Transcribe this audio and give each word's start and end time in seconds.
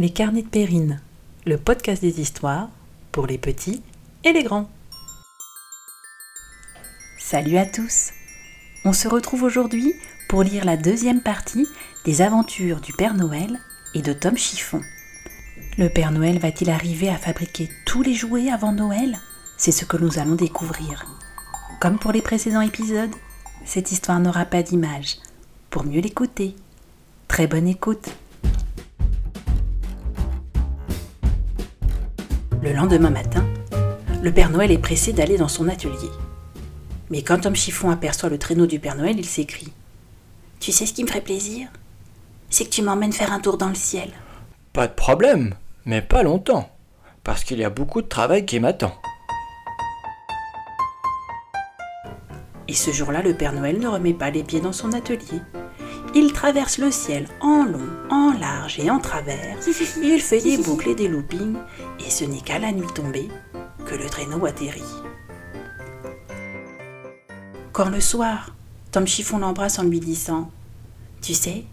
Les 0.00 0.10
carnets 0.10 0.42
de 0.42 0.48
Périne, 0.48 1.00
le 1.44 1.58
podcast 1.58 2.00
des 2.02 2.20
histoires 2.20 2.68
pour 3.10 3.26
les 3.26 3.36
petits 3.36 3.82
et 4.22 4.32
les 4.32 4.44
grands. 4.44 4.70
Salut 7.18 7.56
à 7.56 7.66
tous 7.66 8.10
On 8.84 8.92
se 8.92 9.08
retrouve 9.08 9.42
aujourd'hui 9.42 9.92
pour 10.28 10.44
lire 10.44 10.64
la 10.64 10.76
deuxième 10.76 11.20
partie 11.20 11.66
des 12.04 12.22
aventures 12.22 12.80
du 12.80 12.92
Père 12.92 13.14
Noël 13.14 13.58
et 13.92 14.00
de 14.00 14.12
Tom 14.12 14.36
Chiffon. 14.36 14.82
Le 15.78 15.88
Père 15.88 16.12
Noël 16.12 16.38
va-t-il 16.38 16.70
arriver 16.70 17.08
à 17.08 17.18
fabriquer 17.18 17.68
tous 17.84 18.02
les 18.02 18.14
jouets 18.14 18.52
avant 18.52 18.70
Noël? 18.70 19.18
C'est 19.56 19.72
ce 19.72 19.84
que 19.84 19.96
nous 19.96 20.20
allons 20.20 20.36
découvrir. 20.36 21.06
Comme 21.80 21.98
pour 21.98 22.12
les 22.12 22.22
précédents 22.22 22.60
épisodes, 22.60 23.16
cette 23.64 23.90
histoire 23.90 24.20
n'aura 24.20 24.44
pas 24.44 24.62
d'image. 24.62 25.16
Pour 25.70 25.82
mieux 25.82 26.00
l'écouter, 26.00 26.54
très 27.26 27.48
bonne 27.48 27.66
écoute 27.66 28.10
Le 32.60 32.72
lendemain 32.72 33.10
matin, 33.10 33.46
le 34.20 34.32
Père 34.32 34.50
Noël 34.50 34.72
est 34.72 34.78
pressé 34.78 35.12
d'aller 35.12 35.36
dans 35.38 35.46
son 35.46 35.68
atelier. 35.68 36.10
Mais 37.08 37.22
quand 37.22 37.42
Tom 37.42 37.54
Chiffon 37.54 37.90
aperçoit 37.90 38.28
le 38.28 38.38
traîneau 38.38 38.66
du 38.66 38.80
Père 38.80 38.96
Noël, 38.96 39.16
il 39.16 39.24
s'écrie 39.24 39.72
Tu 40.58 40.72
sais 40.72 40.84
ce 40.84 40.92
qui 40.92 41.04
me 41.04 41.08
ferait 41.08 41.20
plaisir? 41.20 41.68
C'est 42.50 42.64
que 42.64 42.70
tu 42.70 42.82
m'emmènes 42.82 43.12
faire 43.12 43.32
un 43.32 43.38
tour 43.38 43.58
dans 43.58 43.68
le 43.68 43.76
ciel. 43.76 44.10
Pas 44.72 44.88
de 44.88 44.92
problème, 44.92 45.54
mais 45.84 46.02
pas 46.02 46.24
longtemps, 46.24 46.68
parce 47.22 47.44
qu'il 47.44 47.60
y 47.60 47.64
a 47.64 47.70
beaucoup 47.70 48.02
de 48.02 48.08
travail 48.08 48.44
qui 48.44 48.58
m'attend. 48.58 48.94
Et 52.66 52.74
ce 52.74 52.90
jour-là, 52.90 53.22
le 53.22 53.34
Père 53.34 53.52
Noël 53.52 53.78
ne 53.78 53.86
remet 53.86 54.14
pas 54.14 54.30
les 54.30 54.42
pieds 54.42 54.60
dans 54.60 54.72
son 54.72 54.92
atelier. 54.92 55.40
Il 56.14 56.32
traverse 56.32 56.78
le 56.78 56.90
ciel 56.90 57.28
en 57.40 57.64
long, 57.64 57.88
en 58.10 58.32
large 58.38 58.78
et 58.78 58.90
en 58.90 58.98
travers. 58.98 59.56
Il 60.02 60.20
fait 60.20 60.40
des 60.40 60.58
boucles 60.58 60.90
et 60.90 60.94
des 60.94 61.08
loopings, 61.08 61.56
et 62.04 62.10
ce 62.10 62.24
n'est 62.24 62.40
qu'à 62.40 62.58
la 62.58 62.72
nuit 62.72 62.92
tombée 62.94 63.28
que 63.86 63.94
le 63.94 64.06
traîneau 64.06 64.44
atterrit. 64.46 64.82
Quand 67.72 67.90
le 67.90 68.00
soir, 68.00 68.54
Tom 68.90 69.06
Chiffon 69.06 69.38
l'embrasse 69.38 69.78
en 69.78 69.84
lui 69.84 70.00
disant 70.00 70.50
Tu 71.20 71.34
sais, 71.34 71.64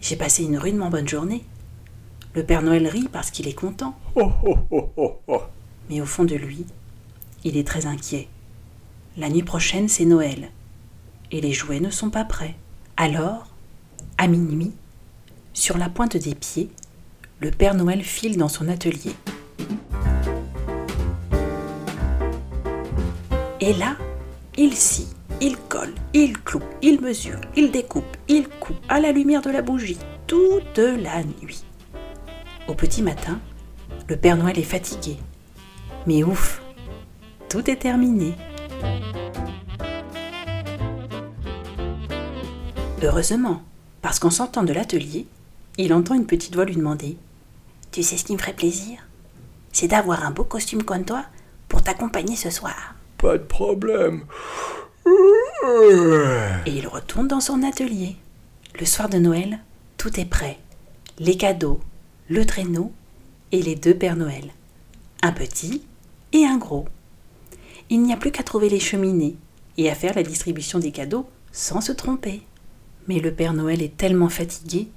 j'ai 0.00 0.16
passé 0.16 0.44
une 0.44 0.58
rudement 0.58 0.90
bonne 0.90 1.08
journée. 1.08 1.44
Le 2.34 2.44
Père 2.44 2.62
Noël 2.62 2.86
rit 2.86 3.08
parce 3.10 3.30
qu'il 3.30 3.48
est 3.48 3.54
content. 3.54 3.98
Oh, 4.14 4.30
oh, 4.44 5.18
oh. 5.26 5.42
Mais 5.90 6.00
au 6.00 6.06
fond 6.06 6.24
de 6.24 6.36
lui, 6.36 6.66
il 7.44 7.56
est 7.56 7.66
très 7.66 7.86
inquiet. 7.86 8.28
La 9.16 9.28
nuit 9.28 9.42
prochaine, 9.42 9.88
c'est 9.88 10.04
Noël. 10.04 10.50
Et 11.32 11.40
les 11.40 11.52
jouets 11.52 11.80
ne 11.80 11.90
sont 11.90 12.10
pas 12.10 12.24
prêts. 12.24 12.54
Alors, 12.96 13.46
à 14.16 14.28
minuit, 14.28 14.72
sur 15.52 15.78
la 15.78 15.88
pointe 15.88 16.16
des 16.16 16.34
pieds, 16.34 16.70
le 17.40 17.50
Père 17.50 17.74
Noël 17.74 18.02
file 18.02 18.36
dans 18.36 18.48
son 18.48 18.68
atelier. 18.68 19.14
Et 23.60 23.72
là, 23.74 23.96
il 24.56 24.76
scie, 24.76 25.08
il 25.40 25.56
colle, 25.56 25.92
il 26.14 26.38
cloue, 26.38 26.62
il 26.80 27.00
mesure, 27.00 27.40
il 27.56 27.72
découpe, 27.72 28.16
il 28.28 28.48
coud 28.48 28.76
à 28.88 29.00
la 29.00 29.10
lumière 29.10 29.42
de 29.42 29.50
la 29.50 29.62
bougie 29.62 29.98
toute 30.28 30.78
la 30.78 31.24
nuit. 31.24 31.64
Au 32.68 32.74
petit 32.74 33.02
matin, 33.02 33.40
le 34.08 34.16
Père 34.16 34.36
Noël 34.36 34.56
est 34.58 34.62
fatigué. 34.62 35.16
Mais 36.06 36.22
ouf, 36.22 36.62
tout 37.48 37.68
est 37.68 37.76
terminé. 37.76 38.34
Heureusement, 43.02 43.62
parce 44.02 44.20
qu'en 44.20 44.30
sortant 44.30 44.62
de 44.62 44.72
l'atelier, 44.72 45.26
il 45.78 45.92
entend 45.92 46.14
une 46.14 46.26
petite 46.26 46.54
voix 46.54 46.64
lui 46.64 46.76
demander 46.76 47.16
Tu 47.90 48.04
sais 48.04 48.16
ce 48.16 48.24
qui 48.24 48.34
me 48.34 48.38
ferait 48.38 48.52
plaisir? 48.52 49.00
C'est 49.72 49.88
d'avoir 49.88 50.24
un 50.24 50.30
beau 50.30 50.44
costume 50.44 50.84
comme 50.84 51.04
toi 51.04 51.24
pour 51.68 51.82
t'accompagner 51.82 52.36
ce 52.36 52.50
soir. 52.50 52.94
Pas 53.18 53.36
de 53.36 53.42
problème. 53.42 54.22
Et 56.66 56.70
il 56.70 56.86
retourne 56.86 57.26
dans 57.26 57.40
son 57.40 57.62
atelier. 57.62 58.16
Le 58.78 58.86
soir 58.86 59.08
de 59.08 59.18
Noël, 59.18 59.58
tout 59.96 60.20
est 60.20 60.24
prêt. 60.24 60.58
Les 61.18 61.36
cadeaux, 61.36 61.80
le 62.28 62.46
traîneau 62.46 62.92
et 63.50 63.60
les 63.60 63.74
deux 63.74 63.94
Pères 63.94 64.16
Noël. 64.16 64.52
Un 65.22 65.32
petit 65.32 65.82
et 66.32 66.44
un 66.46 66.58
gros. 66.58 66.84
Il 67.90 68.02
n'y 68.02 68.12
a 68.12 68.16
plus 68.16 68.30
qu'à 68.30 68.44
trouver 68.44 68.68
les 68.68 68.78
cheminées 68.78 69.36
et 69.76 69.90
à 69.90 69.94
faire 69.94 70.14
la 70.14 70.22
distribution 70.22 70.78
des 70.78 70.92
cadeaux 70.92 71.26
sans 71.50 71.80
se 71.80 71.92
tromper. 71.92 72.42
Mais 73.08 73.18
le 73.18 73.32
Père 73.32 73.54
Noël 73.54 73.82
est 73.82 73.96
tellement 73.96 74.28
fatigué 74.28 74.88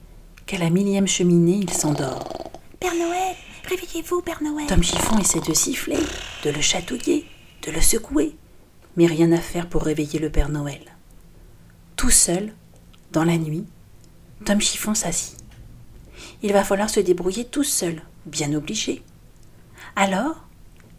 qu'à 0.46 0.58
la 0.58 0.70
millième 0.70 1.08
cheminée, 1.08 1.60
il 1.62 1.72
s'endort. 1.72 2.52
Père 2.80 2.94
Noël, 2.94 3.36
réveillez-vous, 3.68 4.22
Père 4.22 4.44
Noël. 4.44 4.68
Tom 4.68 4.84
Chiffon 4.84 5.18
essaie 5.18 5.40
de 5.40 5.54
siffler, 5.54 5.98
de 6.44 6.50
le 6.52 6.62
chatouiller, 6.62 7.26
de 7.62 7.72
le 7.72 7.82
secouer, 7.82 8.36
mais 8.96 9.06
rien 9.06 9.32
à 9.32 9.40
faire 9.40 9.68
pour 9.70 9.84
réveiller 9.84 10.20
le 10.20 10.30
Père 10.30 10.50
Noël. 10.50 10.82
Tout 11.96 12.10
seul, 12.10 12.54
dans 13.12 13.24
la 13.24 13.38
nuit, 13.38 13.66
Tom 14.46 14.60
Chiffon 14.60 14.96
s'assit. 14.96 15.38
Il 16.42 16.54
va 16.54 16.64
falloir 16.64 16.90
se 16.90 17.00
débrouiller 17.00 17.46
tout 17.46 17.64
seul, 17.64 18.02
bien 18.26 18.54
obligé. 18.54 19.04
Alors, 19.96 20.48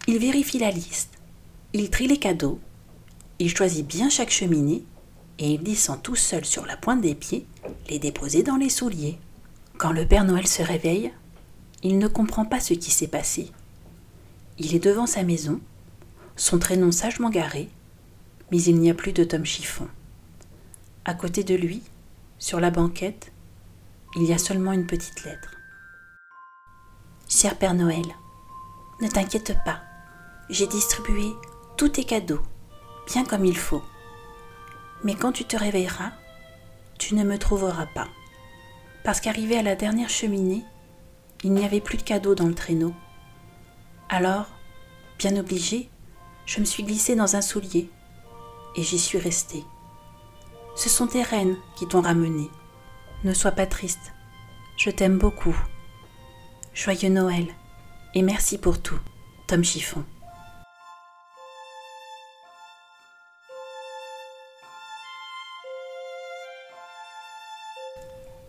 il 0.06 0.18
vérifie 0.18 0.58
la 0.58 0.70
liste, 0.70 1.18
il 1.72 1.90
trie 1.90 2.06
les 2.06 2.18
cadeaux, 2.18 2.60
il 3.38 3.54
choisit 3.54 3.86
bien 3.86 4.10
chaque 4.10 4.30
cheminée 4.30 4.84
et 5.38 5.54
il 5.54 5.62
descend 5.62 6.02
tout 6.02 6.16
seul 6.16 6.44
sur 6.44 6.66
la 6.66 6.76
pointe 6.76 7.00
des 7.00 7.14
pieds, 7.14 7.46
les 7.88 7.98
déposer 7.98 8.42
dans 8.42 8.56
les 8.56 8.68
souliers. 8.68 9.18
Quand 9.78 9.92
le 9.92 10.06
Père 10.06 10.24
Noël 10.24 10.46
se 10.46 10.62
réveille, 10.62 11.12
il 11.82 11.98
ne 11.98 12.06
comprend 12.06 12.44
pas 12.44 12.60
ce 12.60 12.74
qui 12.74 12.90
s'est 12.90 13.08
passé. 13.08 13.50
Il 14.58 14.74
est 14.74 14.84
devant 14.84 15.06
sa 15.06 15.24
maison, 15.24 15.60
son 16.42 16.58
traîneau 16.58 16.90
sagement 16.90 17.30
garé, 17.30 17.68
mais 18.50 18.60
il 18.60 18.80
n'y 18.80 18.90
a 18.90 18.94
plus 18.94 19.12
de 19.12 19.22
Tom 19.22 19.44
Chiffon. 19.44 19.86
À 21.04 21.14
côté 21.14 21.44
de 21.44 21.54
lui, 21.54 21.84
sur 22.40 22.58
la 22.58 22.72
banquette, 22.72 23.30
il 24.16 24.24
y 24.24 24.32
a 24.32 24.38
seulement 24.38 24.72
une 24.72 24.88
petite 24.88 25.22
lettre. 25.22 25.54
Cher 27.28 27.56
Père 27.56 27.74
Noël, 27.74 28.04
ne 29.00 29.06
t'inquiète 29.06 29.56
pas, 29.64 29.82
j'ai 30.50 30.66
distribué 30.66 31.30
tous 31.76 31.90
tes 31.90 32.02
cadeaux, 32.02 32.42
bien 33.06 33.24
comme 33.24 33.44
il 33.44 33.56
faut. 33.56 33.84
Mais 35.04 35.14
quand 35.14 35.30
tu 35.30 35.44
te 35.44 35.56
réveilleras, 35.56 36.10
tu 36.98 37.14
ne 37.14 37.22
me 37.22 37.38
trouveras 37.38 37.86
pas. 37.86 38.08
Parce 39.04 39.20
qu'arrivé 39.20 39.58
à 39.58 39.62
la 39.62 39.76
dernière 39.76 40.10
cheminée, 40.10 40.64
il 41.44 41.52
n'y 41.52 41.64
avait 41.64 41.80
plus 41.80 41.98
de 41.98 42.02
cadeaux 42.02 42.34
dans 42.34 42.48
le 42.48 42.54
traîneau. 42.56 42.92
Alors, 44.08 44.46
bien 45.20 45.36
obligé, 45.36 45.88
je 46.46 46.60
me 46.60 46.64
suis 46.64 46.82
glissée 46.82 47.16
dans 47.16 47.36
un 47.36 47.42
soulier 47.42 47.88
et 48.76 48.82
j'y 48.82 48.98
suis 48.98 49.18
restée. 49.18 49.64
Ce 50.76 50.88
sont 50.88 51.06
tes 51.06 51.22
reines 51.22 51.56
qui 51.76 51.86
t'ont 51.86 52.00
ramené. 52.00 52.50
Ne 53.24 53.34
sois 53.34 53.52
pas 53.52 53.66
triste. 53.66 54.12
Je 54.76 54.90
t'aime 54.90 55.18
beaucoup. 55.18 55.56
Joyeux 56.74 57.10
Noël 57.10 57.46
et 58.14 58.22
merci 58.22 58.58
pour 58.58 58.80
tout, 58.80 58.98
Tom 59.46 59.62
Chiffon. 59.62 60.04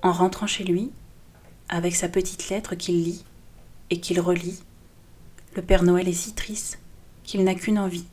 En 0.02 0.12
rentrant 0.12 0.48
chez 0.48 0.66
lui, 0.66 0.92
avec 1.70 1.96
sa 1.96 2.10
petite 2.10 2.50
lettre 2.50 2.76
qu'il 2.76 3.04
lit 3.04 3.24
et 3.90 4.02
qu'il 4.02 4.20
relit, 4.20 4.62
le 5.56 5.62
Père 5.62 5.84
Noël 5.84 6.10
est 6.10 6.14
si 6.14 6.34
triste 6.34 6.80
qu'il 7.24 7.44
n'a 7.44 7.56
qu'une 7.56 7.80
envie, 7.80 8.06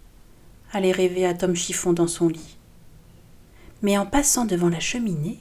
aller 0.72 0.92
rêver 0.92 1.26
à 1.26 1.34
Tom 1.34 1.54
Chiffon 1.54 1.92
dans 1.92 2.06
son 2.06 2.28
lit. 2.28 2.56
Mais 3.82 3.96
en 3.98 4.06
passant 4.06 4.44
devant 4.44 4.68
la 4.68 4.80
cheminée, 4.80 5.38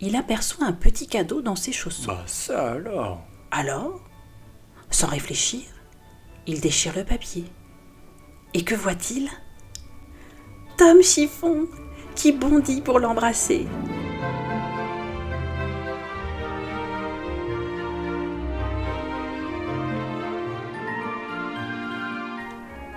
il 0.00 0.16
aperçoit 0.16 0.66
un 0.66 0.72
petit 0.72 1.06
cadeau 1.06 1.40
dans 1.40 1.56
ses 1.56 1.72
chaussons. 1.72 2.12
Bah 2.12 2.24
ça 2.26 2.72
alors? 2.72 3.22
Alors, 3.50 4.00
sans 4.90 5.06
réfléchir, 5.06 5.62
il 6.46 6.60
déchire 6.60 6.94
le 6.96 7.04
papier. 7.04 7.44
Et 8.52 8.64
que 8.64 8.74
voit-il? 8.74 9.30
Tom 10.76 11.02
Chiffon 11.02 11.66
qui 12.14 12.32
bondit 12.32 12.80
pour 12.80 12.98
l'embrasser. 12.98 13.66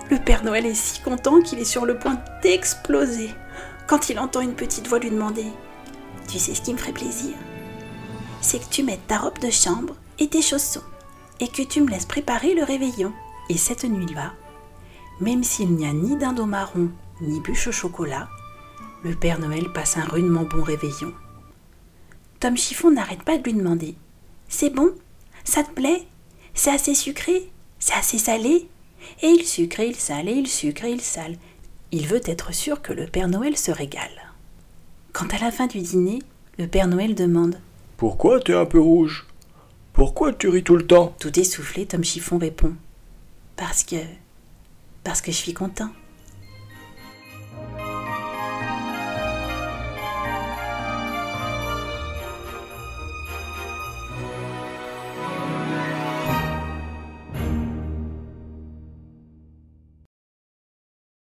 Le 0.09 0.17
Père 0.17 0.43
Noël 0.43 0.65
est 0.65 0.73
si 0.73 1.01
content 1.01 1.41
qu'il 1.41 1.59
est 1.59 1.65
sur 1.65 1.85
le 1.85 1.99
point 1.99 2.17
d'exploser 2.41 3.29
quand 3.87 4.09
il 4.09 4.19
entend 4.19 4.39
une 4.39 4.55
petite 4.55 4.87
voix 4.87 4.99
lui 4.99 5.09
demander 5.09 5.45
Tu 6.29 6.39
sais 6.39 6.55
ce 6.55 6.61
qui 6.61 6.73
me 6.73 6.77
ferait 6.77 6.93
plaisir? 6.93 7.35
C'est 8.39 8.59
que 8.59 8.69
tu 8.69 8.83
mettes 8.83 9.05
ta 9.07 9.17
robe 9.17 9.39
de 9.39 9.49
chambre 9.49 9.95
et 10.19 10.29
tes 10.29 10.41
chaussons 10.41 10.83
et 11.41 11.49
que 11.49 11.61
tu 11.61 11.81
me 11.81 11.89
laisses 11.89 12.05
préparer 12.05 12.53
le 12.53 12.63
réveillon. 12.63 13.11
Et 13.49 13.57
cette 13.57 13.83
nuit-là, 13.83 14.33
même 15.19 15.43
s'il 15.43 15.73
n'y 15.73 15.85
a 15.85 15.93
ni 15.93 16.15
dindon 16.15 16.47
marron 16.47 16.89
ni 17.21 17.41
bûche 17.41 17.67
au 17.67 17.71
chocolat, 17.71 18.29
le 19.03 19.13
Père 19.13 19.39
Noël 19.39 19.71
passe 19.73 19.97
un 19.97 20.05
rudement 20.05 20.43
bon 20.43 20.63
réveillon. 20.63 21.13
Tom 22.39 22.55
Chiffon 22.55 22.91
n'arrête 22.91 23.23
pas 23.23 23.37
de 23.37 23.43
lui 23.43 23.53
demander 23.53 23.95
C'est 24.47 24.69
bon? 24.69 24.91
Ça 25.43 25.63
te 25.63 25.71
plaît? 25.71 26.07
C'est 26.53 26.71
assez 26.71 26.93
sucré? 26.93 27.51
C'est 27.79 27.93
assez 27.93 28.17
salé? 28.17 28.69
Et 29.21 29.27
il 29.27 29.45
sucre, 29.45 29.79
et 29.79 29.87
il 29.87 29.95
sale, 29.95 30.29
et 30.29 30.33
il 30.33 30.47
sucre, 30.47 30.85
et 30.85 30.91
il 30.91 31.01
sale. 31.01 31.37
Il 31.91 32.07
veut 32.07 32.21
être 32.25 32.53
sûr 32.53 32.81
que 32.81 32.93
le 32.93 33.05
Père 33.07 33.27
Noël 33.27 33.57
se 33.57 33.71
régale. 33.71 34.33
Quand 35.13 35.33
à 35.33 35.39
la 35.39 35.51
fin 35.51 35.67
du 35.67 35.79
dîner, 35.79 36.19
le 36.57 36.67
Père 36.67 36.87
Noël 36.87 37.15
demande 37.15 37.59
Pourquoi 37.97 38.39
t'es 38.39 38.53
un 38.53 38.65
peu 38.65 38.79
rouge? 38.79 39.25
Pourquoi 39.93 40.33
tu 40.33 40.47
ris 40.49 40.63
tout 40.63 40.75
le 40.75 40.85
temps? 40.85 41.15
Tout 41.19 41.39
essoufflé, 41.39 41.85
Tom 41.85 42.03
Chiffon 42.03 42.37
répond 42.37 42.73
Parce 43.55 43.83
que. 43.83 43.95
Parce 45.03 45.21
que 45.21 45.31
je 45.31 45.37
suis 45.37 45.53
content. 45.53 45.89